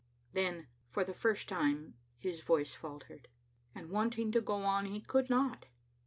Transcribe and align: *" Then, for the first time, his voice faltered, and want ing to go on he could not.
*" 0.13 0.21
Then, 0.33 0.65
for 0.89 1.03
the 1.03 1.13
first 1.13 1.47
time, 1.47 1.93
his 2.17 2.41
voice 2.41 2.73
faltered, 2.73 3.27
and 3.75 3.91
want 3.91 4.17
ing 4.17 4.31
to 4.31 4.41
go 4.41 4.63
on 4.63 4.87
he 4.87 4.99
could 4.99 5.29
not. 5.29 5.67